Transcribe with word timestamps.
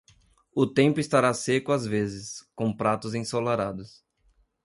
O 0.55 0.65
tempo 0.65 0.99
estará 0.99 1.31
seco 1.31 1.71
às 1.71 1.85
vezes, 1.85 2.43
com 2.55 2.73
pratos 2.75 3.13
ensolarados. 3.13 4.03